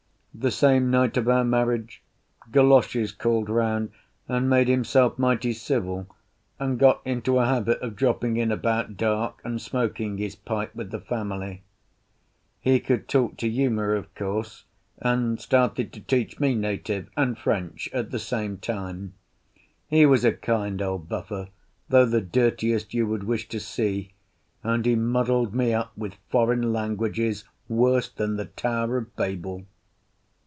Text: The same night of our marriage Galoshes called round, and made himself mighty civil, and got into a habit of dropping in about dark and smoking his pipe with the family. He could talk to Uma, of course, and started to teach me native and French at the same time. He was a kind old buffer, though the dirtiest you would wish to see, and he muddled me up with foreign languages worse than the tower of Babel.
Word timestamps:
The 0.33 0.49
same 0.49 0.89
night 0.89 1.17
of 1.17 1.27
our 1.27 1.43
marriage 1.43 2.01
Galoshes 2.53 3.11
called 3.11 3.49
round, 3.49 3.91
and 4.29 4.49
made 4.49 4.69
himself 4.69 5.19
mighty 5.19 5.51
civil, 5.51 6.07
and 6.57 6.79
got 6.79 7.01
into 7.03 7.37
a 7.37 7.45
habit 7.45 7.79
of 7.81 7.97
dropping 7.97 8.37
in 8.37 8.49
about 8.49 8.95
dark 8.95 9.41
and 9.43 9.61
smoking 9.61 10.17
his 10.17 10.35
pipe 10.37 10.73
with 10.73 10.89
the 10.91 11.01
family. 11.01 11.63
He 12.61 12.79
could 12.79 13.09
talk 13.09 13.35
to 13.37 13.47
Uma, 13.47 13.89
of 13.89 14.15
course, 14.15 14.63
and 14.99 15.39
started 15.39 15.91
to 15.93 15.99
teach 15.99 16.39
me 16.39 16.55
native 16.55 17.09
and 17.17 17.37
French 17.37 17.89
at 17.91 18.11
the 18.11 18.17
same 18.17 18.57
time. 18.57 19.13
He 19.89 20.05
was 20.05 20.23
a 20.23 20.31
kind 20.31 20.81
old 20.81 21.09
buffer, 21.09 21.49
though 21.89 22.05
the 22.05 22.21
dirtiest 22.21 22.93
you 22.93 23.05
would 23.05 23.25
wish 23.25 23.49
to 23.49 23.59
see, 23.59 24.13
and 24.63 24.85
he 24.85 24.95
muddled 24.95 25.53
me 25.53 25.73
up 25.73 25.91
with 25.97 26.15
foreign 26.29 26.71
languages 26.71 27.43
worse 27.67 28.07
than 28.07 28.37
the 28.37 28.45
tower 28.45 28.95
of 28.95 29.13
Babel. 29.17 29.65